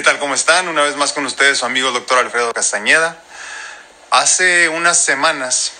[0.00, 0.18] ¿Qué tal?
[0.18, 0.66] ¿Cómo están?
[0.66, 3.22] Una vez más con ustedes su amigo doctor Alfredo Castañeda.
[4.10, 5.72] Hace unas semanas,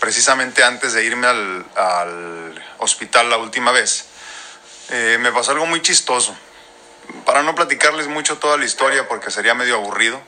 [0.00, 4.06] precisamente antes de irme al, hospital la última vez,
[4.90, 6.36] eh, me pasó algo muy chistoso.
[7.24, 10.20] Para no platicarles mucho toda la historia porque sería medio aburrido,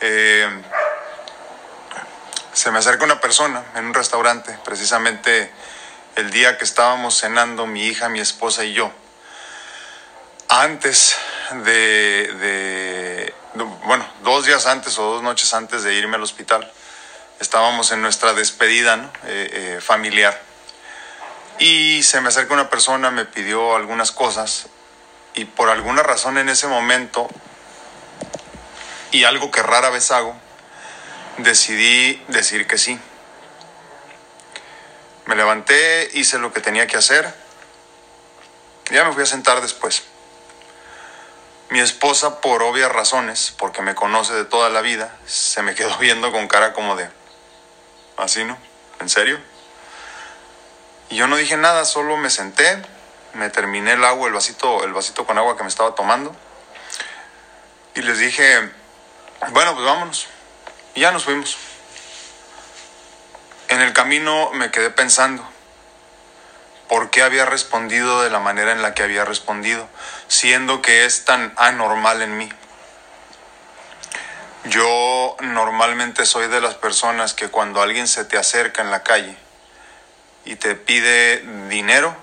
[0.00, 0.48] eh,
[2.52, 5.50] se me acerca una persona en un restaurante, precisamente
[6.14, 8.92] el día que estábamos cenando mi hija, mi esposa y yo.
[10.48, 11.16] Antes
[11.50, 13.34] de,
[13.84, 16.70] bueno, dos días antes o dos noches antes de irme al hospital,
[17.40, 20.40] estábamos en nuestra despedida eh, eh, familiar.
[21.58, 24.66] Y se me acerca una persona, me pidió algunas cosas
[25.34, 27.28] y por alguna razón en ese momento,
[29.10, 30.36] y algo que rara vez hago,
[31.38, 32.98] decidí decir que sí.
[35.26, 37.32] Me levanté, hice lo que tenía que hacer.
[38.90, 40.04] Ya me fui a sentar después.
[41.70, 45.96] Mi esposa, por obvias razones, porque me conoce de toda la vida, se me quedó
[45.98, 47.08] viendo con cara como de,
[48.16, 48.56] así, ¿no?
[49.00, 49.38] ¿En serio?
[51.10, 52.82] Y yo no dije nada, solo me senté,
[53.34, 56.34] me terminé el agua, el vasito, el vasito con agua que me estaba tomando,
[57.94, 58.70] y les dije,
[59.50, 60.26] bueno, pues vámonos.
[60.94, 61.56] Y ya nos fuimos.
[63.68, 65.46] En el camino me quedé pensando
[66.88, 69.88] por qué había respondido de la manera en la que había respondido,
[70.26, 72.48] siendo que es tan anormal en mí.
[74.64, 79.36] Yo normalmente soy de las personas que cuando alguien se te acerca en la calle
[80.44, 82.14] y te pide dinero,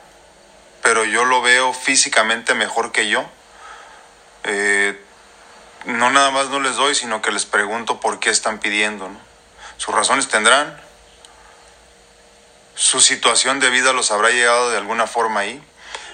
[0.81, 3.25] pero yo lo veo físicamente mejor que yo,
[4.43, 5.01] eh,
[5.85, 9.09] no nada más no les doy, sino que les pregunto por qué están pidiendo.
[9.77, 10.79] Sus razones tendrán,
[12.75, 15.63] su situación de vida los habrá llegado de alguna forma ahí,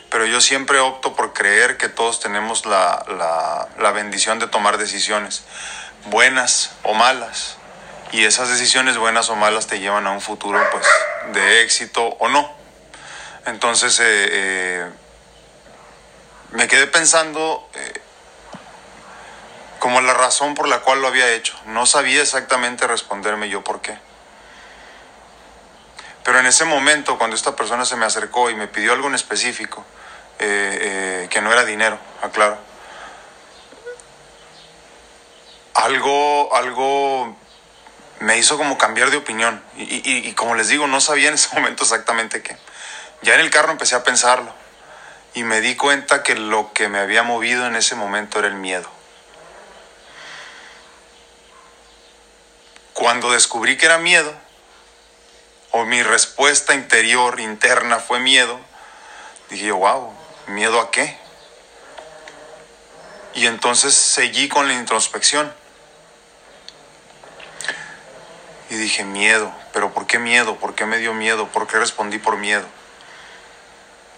[0.10, 5.44] pero yo siempre opto por creer que todos tenemos la, bendición de tomar decisiones,
[6.06, 7.58] buenas o malas,
[8.12, 10.86] y esas decisiones buenas o malas te llevan a un futuro pues
[11.34, 12.52] de éxito o no.
[13.46, 14.90] Entonces eh, eh,
[16.52, 18.02] me quedé pensando eh,
[19.80, 21.58] como la razón por la cual lo había hecho.
[21.66, 23.98] No sabía exactamente responderme yo por qué.
[26.24, 29.16] Pero en ese momento, cuando esta persona se me acercó y me pidió algo en
[29.16, 29.86] específico,
[30.40, 32.58] eh, eh, que no era dinero, aclaro,
[35.74, 37.36] algo, algo
[38.20, 39.64] me hizo como cambiar de opinión.
[39.78, 42.56] Y, y, como les digo, no sabía en ese momento exactamente qué.
[43.22, 44.54] Ya en el carro empecé a pensarlo
[45.34, 48.56] y me di cuenta que lo que me había movido en ese momento era el
[48.56, 48.90] miedo.
[52.94, 54.34] Cuando descubrí que era miedo,
[55.72, 58.60] o mi respuesta interior, interna fue miedo,
[59.50, 60.14] dije wow,
[60.48, 61.18] ¿miedo a qué?
[63.34, 65.54] Y entonces seguí con la introspección.
[68.70, 70.56] Y dije, miedo, pero ¿por qué miedo?
[70.56, 71.48] ¿Por qué me dio miedo?
[71.48, 72.66] ¿Por qué respondí por miedo?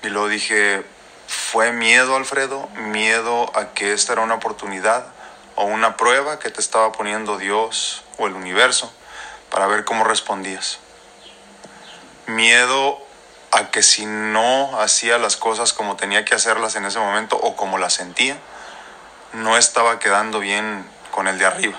[0.04, 0.84] Y luego dije,
[1.28, 2.68] ¿fue miedo, Alfredo?
[2.76, 5.08] ¿Miedo a que esta era una oportunidad
[5.56, 8.94] o una prueba que te estaba poniendo Dios o el universo
[9.50, 10.80] para ver cómo respondías?
[12.26, 13.00] Miedo
[13.52, 17.56] a que si no hacía las cosas como tenía que hacerlas en ese momento o
[17.56, 18.38] como las sentía,
[19.34, 21.78] no estaba quedando bien con el de arriba.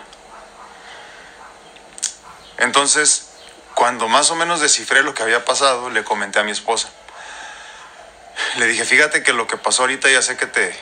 [2.58, 3.30] Entonces,
[3.74, 6.88] cuando más o menos descifré lo que había pasado, le comenté a mi esposa.
[8.56, 10.76] Le dije, fíjate que lo que pasó ahorita ya sé que te,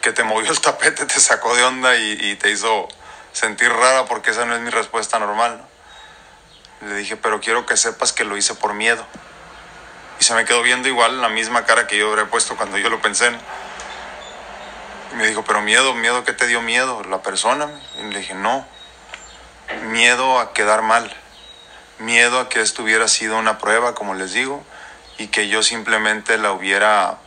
[0.00, 2.88] que te movió el tapete, te sacó de onda y, y te hizo
[3.32, 5.58] sentir rara porque esa no es mi respuesta normal.
[5.58, 5.69] ¿no?
[6.82, 9.04] Le dije, pero quiero que sepas que lo hice por miedo.
[10.18, 12.88] Y se me quedó viendo igual la misma cara que yo habría puesto cuando yo
[12.90, 13.30] lo pensé.
[15.12, 17.02] Y me dijo, pero miedo, miedo, ¿qué te dio miedo?
[17.04, 17.68] ¿La persona?
[17.98, 18.66] Y le dije, no.
[19.84, 21.14] Miedo a quedar mal.
[21.98, 24.64] Miedo a que esto hubiera sido una prueba, como les digo,
[25.18, 27.18] y que yo simplemente la hubiera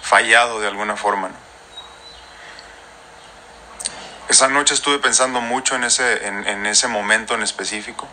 [0.00, 1.30] fallado de alguna forma.
[4.32, 8.08] Esa noche estuve pensando mucho en ese, en, ese momento en específico.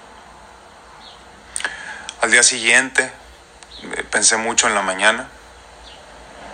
[2.19, 3.09] Al día siguiente
[3.83, 5.29] eh, pensé mucho en la mañana.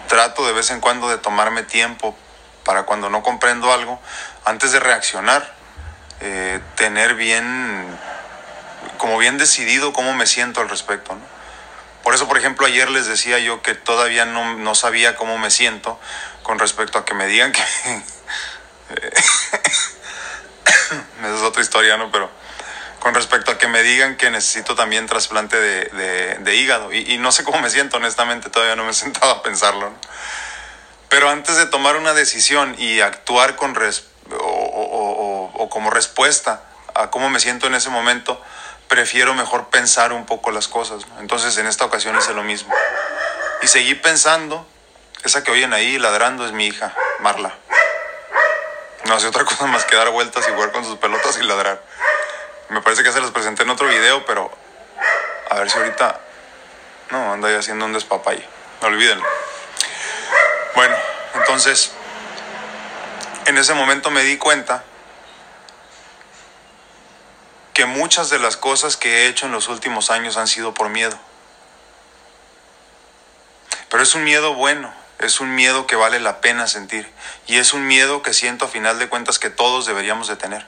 [0.08, 2.16] Trato de vez en cuando de tomarme tiempo
[2.64, 4.00] para cuando no comprendo algo,
[4.46, 5.56] antes de reaccionar,
[6.20, 7.88] eh, tener bien,
[9.00, 11.18] como bien decidido cómo me siento al respecto.
[12.04, 15.50] Por eso, por ejemplo, ayer les decía yo que todavía no, no sabía cómo me
[15.50, 16.00] siento
[16.44, 17.64] con respecto a que me digan que,
[21.20, 22.12] Esa es otra historia, ¿no?
[22.12, 22.30] Pero
[23.06, 26.92] con respecto a que me digan que necesito también trasplante de, hígado.
[26.92, 29.94] Y, no sé cómo me siento, honestamente, todavía no me he sentado a pensarlo.
[31.08, 33.78] Pero antes de tomar una decisión y actuar con
[34.40, 36.64] o, como respuesta
[36.96, 38.42] a cómo me siento en ese momento,
[38.88, 41.04] prefiero mejor pensar un poco las cosas.
[41.20, 42.74] Entonces en esta ocasión hice lo mismo.
[43.62, 44.68] Y seguí pensando,
[45.24, 47.54] esa que oyen ahí ladrando es mi hija, Marla.
[49.06, 51.82] No hace otra cosa más que dar vueltas y jugar con sus pelotas y ladrar.
[52.70, 54.52] Me parece que se las presenté en otro video, pero
[55.50, 56.20] a ver si ahorita...
[57.12, 58.44] No, anda ahí haciendo un despapay.
[58.82, 59.26] No olvídenlo.
[60.74, 60.96] Bueno,
[61.36, 61.92] entonces,
[63.46, 64.84] en ese momento me di cuenta
[67.74, 70.90] que muchas de las cosas que he hecho en los últimos años han sido por
[70.90, 71.18] miedo.
[73.90, 77.10] Pero es un miedo bueno, es un miedo que vale la pena sentir
[77.48, 80.66] y es un miedo que siento a final de cuentas que todos deberíamos de tener.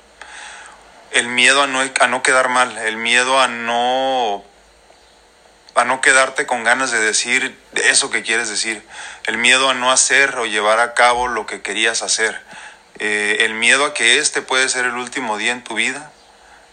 [1.12, 4.44] El miedo a no, a no quedar mal, el miedo a no
[5.76, 8.84] a no quedarte con ganas de decir eso que quieres decir,
[9.26, 12.42] el miedo a no hacer o llevar a cabo lo que querías hacer,
[12.98, 16.12] eh, el miedo a que este puede ser el último día en tu vida,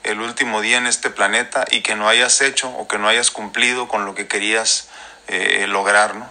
[0.04, 3.30] el último día en este planeta y que no hayas hecho o que no hayas
[3.30, 4.88] cumplido con lo que querías
[5.28, 6.14] eh, lograr.
[6.14, 6.30] ¿no?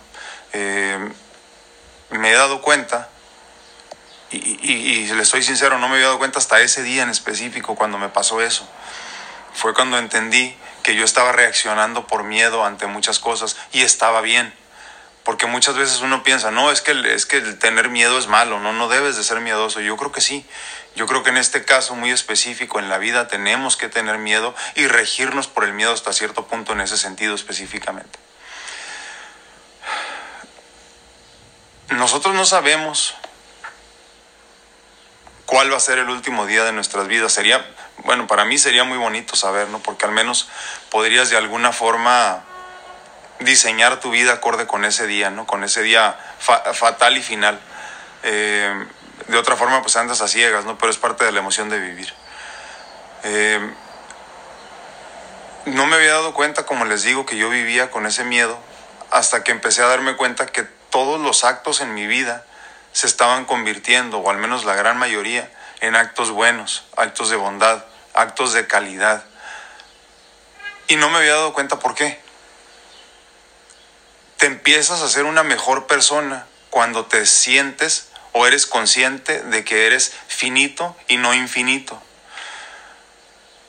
[0.54, 1.12] Eh,
[2.18, 3.10] me he dado cuenta,
[4.32, 7.76] y, y, le soy sincero, no me había dado cuenta hasta ese día en específico
[7.76, 8.68] cuando me pasó eso.
[9.54, 14.54] Fue cuando entendí que yo estaba reaccionando por miedo ante muchas cosas y estaba bien.
[15.24, 18.74] Porque muchas veces uno piensa, no, es que, es que tener miedo es malo, no,
[18.74, 19.80] no debes de ser miedoso.
[19.80, 20.46] Yo creo que sí.
[20.96, 24.54] Yo creo que en este caso muy específico en la vida tenemos que tener miedo
[24.76, 28.20] y regirnos por el miedo hasta cierto punto en ese sentido específicamente.
[31.94, 33.16] Nosotros no sabemos
[35.46, 37.32] cuál va a ser el último día de nuestras vidas.
[37.32, 37.66] Sería,
[37.98, 39.80] bueno, para mí sería muy bonito saber, ¿no?
[39.80, 40.50] Porque al menos
[40.90, 42.44] podrías de alguna forma
[43.40, 45.46] diseñar tu vida acorde con ese día, ¿no?
[45.46, 47.60] Con ese día fatal y final.
[48.24, 48.88] Eh,
[49.28, 50.78] de otra forma, pues andas a ciegas, ¿no?
[50.78, 52.12] Pero es parte de la emoción de vivir.
[53.24, 53.60] Eh,
[55.66, 58.58] no me había dado cuenta, como les digo, que yo vivía con ese miedo
[59.12, 62.46] hasta que empecé a darme cuenta que todos los actos en mi vida
[62.92, 65.52] se estaban convirtiendo, o al menos la gran mayoría,
[65.82, 69.24] en actos buenos, actos de bondad, actos de calidad.
[70.88, 72.22] Y no me había dado cuenta por qué.
[74.38, 79.88] Te empiezas a ser una mejor persona cuando te sientes o eres consciente de que
[79.88, 82.00] eres finito y no infinito.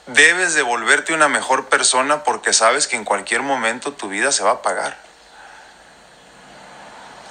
[0.05, 4.43] Debes de volverte una mejor persona porque sabes que en cualquier momento tu vida se
[4.43, 5.05] va a pagar.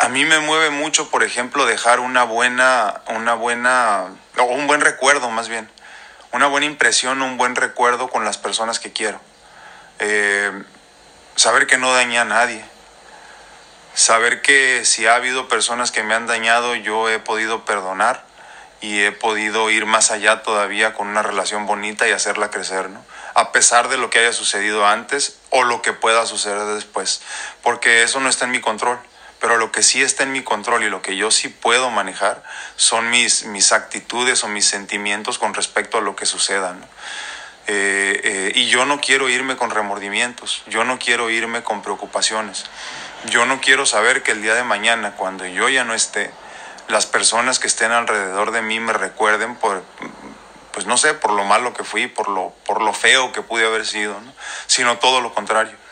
[0.05, 4.05] A mí me mueve mucho, por ejemplo, dejar una buena, una buena,
[4.37, 5.67] o un buen recuerdo más bien,
[6.31, 9.19] una buena impresión, un buen recuerdo con las personas que quiero.
[10.01, 10.53] Eh,
[11.37, 12.63] saber que no dañé a nadie.
[13.95, 18.27] Saber que si ha habido personas que me han dañado, yo he podido perdonar
[18.83, 23.03] y he podido ir más allá todavía con una relación bonita y hacerla crecer, ¿no?
[23.33, 27.23] A pesar de lo que haya sucedido antes o lo que pueda suceder después,
[27.63, 28.99] porque eso no está en mi control
[29.45, 32.43] pero lo que sí está en mi control y lo que yo sí puedo manejar
[32.77, 36.75] son mis, mis actitudes o mis sentimientos con respecto a lo que suceda.
[37.67, 42.65] Eh, eh, y yo no quiero irme con remordimientos, yo no quiero irme con preocupaciones,
[43.27, 46.31] yo no quiero saber que el día de mañana, cuando yo ya no esté,
[46.89, 49.85] las personas que estén alrededor de mí me recuerden por,
[50.73, 53.67] pues no sé, por lo malo que fui, por lo, por lo feo que pude
[53.67, 54.19] haber sido,
[54.69, 55.84] sino todo lo contrario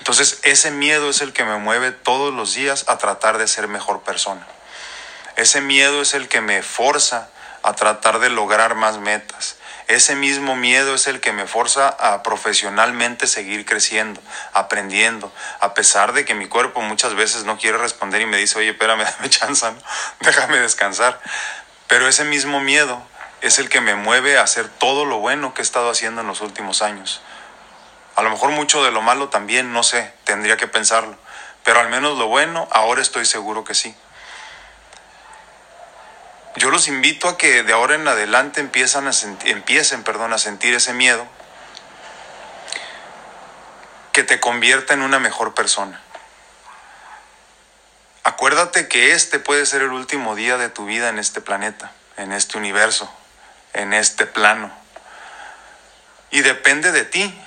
[0.00, 3.68] entonces ese miedo es el que me mueve todos los días a tratar de ser
[3.68, 4.46] mejor persona.
[5.36, 7.28] Ese miedo es el que me forza
[7.62, 9.56] a tratar de lograr más metas.
[9.88, 14.22] Ese mismo miedo es el que me forza a profesionalmente seguir creciendo,
[14.54, 15.30] aprendiendo,
[15.60, 18.70] a pesar de que mi cuerpo muchas veces no quiere responder y me dice, oye,
[18.70, 19.66] espérame, dame chance,
[20.20, 21.20] déjame descansar.
[21.88, 23.02] Pero ese mismo miedo
[23.42, 26.26] es el que me mueve a hacer todo lo bueno que he estado haciendo en
[26.26, 27.20] los últimos años.
[28.16, 31.16] A lo mejor mucho de lo malo también, no sé, tendría que pensarlo.
[31.64, 33.94] Pero al menos lo bueno, ahora estoy seguro que sí.
[36.56, 39.12] Yo los invito a que de ahora en adelante empiezan a
[39.44, 41.26] empiecen perdón, a sentir ese miedo
[44.12, 46.00] que te convierta en una mejor persona.
[48.24, 52.32] Acuérdate que este puede ser el último día de tu vida en este planeta, en
[52.32, 53.10] este universo,
[53.72, 54.72] en este plano.
[56.30, 57.40] Y depende de ti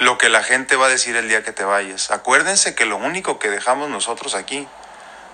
[0.00, 2.10] lo que la gente va a decir el día que te vayas.
[2.10, 4.66] Acuérdense que lo único que dejamos nosotros aquí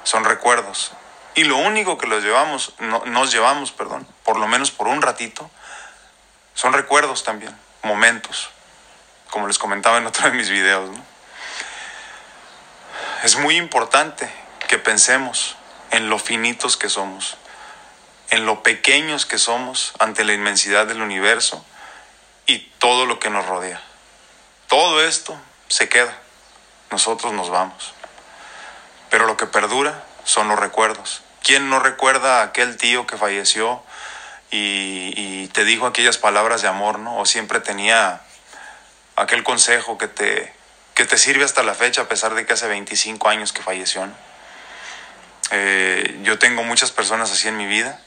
[0.02, 0.92] son recuerdos.
[1.36, 5.48] Y lo único que los llevamos, nos llevamos, perdón, por lo menos por un ratito,
[6.54, 8.50] son recuerdos también, momentos,
[9.30, 10.90] como les comentaba en otro de mis videos.
[13.22, 14.28] Es muy importante
[14.66, 15.56] que pensemos
[15.92, 17.36] en lo finitos que somos,
[18.30, 21.64] en lo pequeños que somos ante la inmensidad del universo
[22.46, 23.85] y todo lo que nos rodea.
[25.06, 26.18] Esto se queda,
[26.90, 27.94] nosotros nos vamos.
[29.08, 31.22] Pero lo que perdura son los recuerdos.
[31.42, 33.82] ¿Quién no recuerda a aquel tío que falleció
[34.50, 37.18] y, te dijo aquellas palabras de amor, ¿no?
[37.18, 38.20] O siempre tenía
[39.14, 40.52] aquel consejo que te,
[40.94, 44.06] que te sirve hasta la fecha a pesar de que hace 25 años que falleció,
[45.50, 48.00] eh, yo tengo muchas personas así en mi vida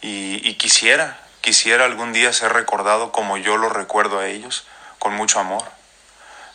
[0.00, 4.64] y, quisiera, quisiera algún día ser recordado como yo lo recuerdo a ellos,
[4.98, 5.64] con mucho amor,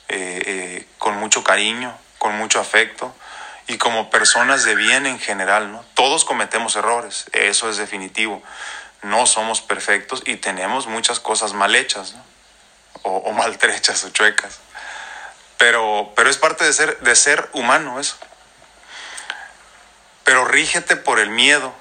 [0.09, 3.13] eh, eh, con mucho cariño, con mucho afecto
[3.67, 5.83] y como personas de bien en general, ¿no?
[5.93, 8.41] Todos cometemos errores, eso es definitivo.
[9.01, 12.15] No somos perfectos y tenemos muchas cosas mal hechas,
[13.03, 14.59] o, o maltrechas o chuecas.
[15.57, 18.15] Pero, pero es parte de ser, de ser humano eso.
[20.23, 21.73] Pero rígete por el miedo,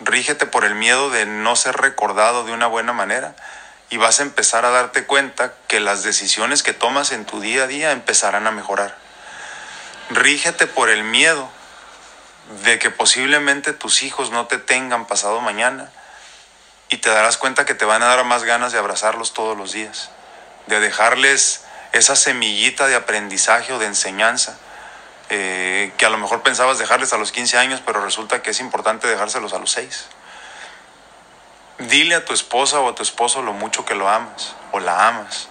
[0.00, 3.34] rígete por el miedo de no ser recordado de una buena manera
[3.90, 7.64] y vas a empezar a darte cuenta que las decisiones que tomas en tu día
[7.64, 8.96] a día empezarán a mejorar.
[10.10, 11.50] Rígete por el miedo
[12.64, 15.90] de que posiblemente tus hijos no te tengan pasado mañana
[16.88, 19.72] y te darás cuenta que te van a dar más ganas de abrazarlos todos los
[19.72, 20.10] días,
[20.66, 21.62] de dejarles
[21.92, 24.58] esa semillita de aprendizaje o de enseñanza
[25.30, 28.60] eh, que a lo mejor pensabas dejarles a los 15 años, pero resulta que es
[28.60, 30.06] importante dejárselos a los 6.
[31.78, 35.08] Dile a tu esposa o a tu esposo lo mucho que lo amas o la
[35.08, 35.48] amas,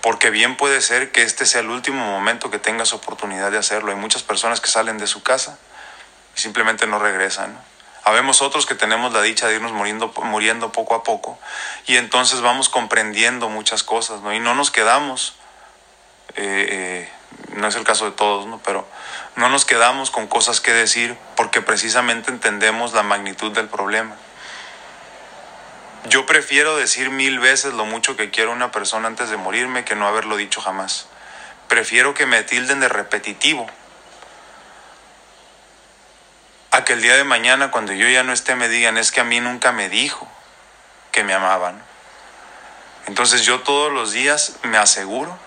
[0.00, 3.90] porque bien puede ser que este sea el último momento que tengas oportunidad de hacerlo.
[3.90, 5.58] Hay muchas personas que salen de su casa
[6.34, 7.58] y simplemente no regresan.
[8.04, 11.38] Habemos otros que tenemos la dicha de irnos muriendo, muriendo poco a poco
[11.86, 14.32] y entonces vamos comprendiendo muchas cosas, ¿no?
[14.32, 15.34] Y no nos quedamos,
[16.36, 17.12] eh, eh,
[17.54, 18.60] no es el caso de todos, ¿no?
[18.64, 18.88] Pero
[19.36, 24.16] no nos quedamos con cosas que decir porque precisamente entendemos la magnitud del problema.
[26.08, 29.84] Yo prefiero decir mil veces lo mucho que quiero a una persona antes de morirme
[29.84, 31.06] que no haberlo dicho jamás.
[31.68, 33.66] Prefiero que me tilden de repetitivo
[36.72, 39.20] a que el día de mañana, cuando yo ya no esté, me digan, es que
[39.20, 40.26] a mí nunca me dijo
[41.12, 41.80] que me amaban.
[43.06, 45.38] Entonces yo todos los días me aseguro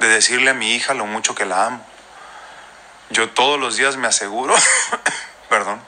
[0.00, 1.86] de decirle a mi hija lo mucho que la amo.
[3.10, 4.54] Yo todos los días me aseguro,
[5.48, 5.80] perdón,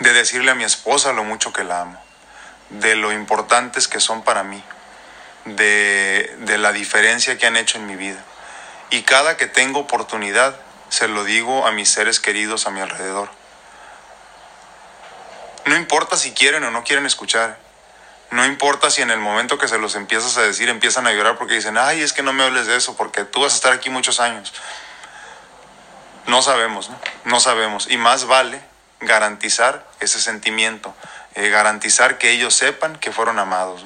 [0.00, 2.02] de decirle a mi esposa lo mucho que la amo,
[2.70, 4.62] de lo importantes que son para mí,
[5.44, 8.22] de, de la diferencia que han hecho en mi vida.
[8.90, 13.30] Y cada que tengo oportunidad, se lo digo a mis seres queridos a mi alrededor.
[15.66, 17.58] No importa si quieren o no quieren escuchar.
[18.30, 21.36] No importa si en el momento que se los empiezas a decir empiezan a llorar
[21.38, 23.72] porque dicen, ay, es que no me hables de eso porque tú vas a estar
[23.72, 24.52] aquí muchos años.
[26.26, 26.98] No sabemos, ¿no?
[27.24, 27.90] No sabemos.
[27.90, 28.60] Y más vale
[29.00, 30.94] garantizar ese sentimiento,
[31.34, 33.84] eh, garantizar que ellos sepan que fueron amados.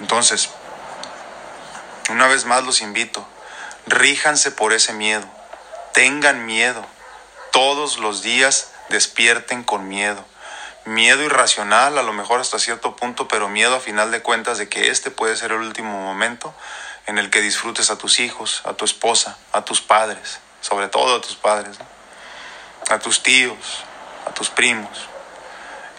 [0.00, 0.50] Entonces,
[2.10, 3.26] una vez más los invito,
[3.86, 5.26] ríjanse por ese miedo
[5.96, 6.84] tengan miedo.
[7.52, 10.22] Todos los días despierten con miedo.
[10.84, 14.68] Miedo irracional a lo mejor hasta cierto punto, pero miedo a final de cuentas de
[14.68, 16.54] que este puede ser el último momento
[17.06, 21.16] en el que disfrutes a tus hijos, a tu esposa, a tus padres, sobre todo
[21.16, 21.78] a tus padres,
[22.90, 23.56] a tus tíos,
[24.26, 25.08] a tus primos.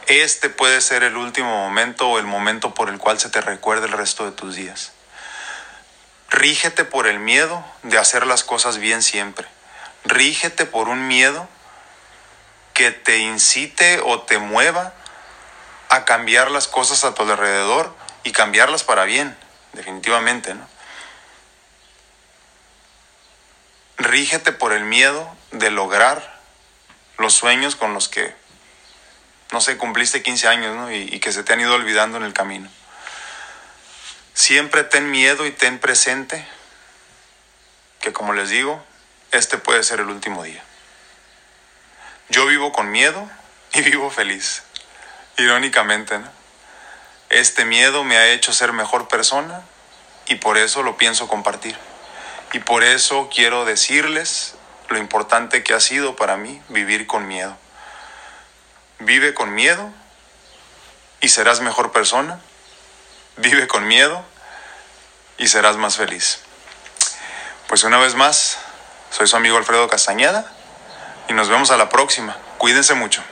[0.07, 3.87] Este puede ser el último momento o el momento por el cual se te recuerde
[3.87, 4.93] el resto de tus días.
[6.29, 9.47] Rígete por el miedo de hacer las cosas bien siempre
[10.07, 11.47] rígete por un miedo
[12.73, 14.93] que te incite o te mueva
[15.89, 19.37] a cambiar las cosas a tu alrededor y cambiarlas para bien,
[19.73, 20.67] definitivamente, ¿no?
[23.97, 26.39] Rígete por el miedo de lograr
[27.17, 28.35] los sueños con los que,
[29.51, 30.92] no sé, cumpliste 15 años ¿no?
[30.92, 32.70] y, que se te han ido olvidando en el camino.
[34.34, 36.46] Siempre ten miedo y ten presente
[38.01, 38.84] que, como les digo,
[39.32, 40.63] este puede ser el último día.
[42.30, 43.30] Yo vivo con miedo
[43.74, 44.63] y vivo feliz.
[45.38, 46.38] Irónicamente, ¿no?
[47.30, 49.62] Este miedo me ha hecho ser mejor persona
[50.27, 51.77] y por eso lo pienso compartir.
[52.54, 54.56] Y por eso quiero decirles
[54.88, 57.58] lo importante que ha sido para mí vivir con miedo.
[59.00, 59.92] Vive con miedo
[61.22, 62.39] y serás mejor persona.
[63.38, 64.24] Vive con miedo
[65.38, 66.39] y serás más feliz.
[67.68, 68.58] Pues una vez más,
[69.12, 70.51] soy su amigo Alfredo Castañeda
[71.27, 72.38] y nos vemos a la próxima.
[72.58, 73.24] Cuídense mucho.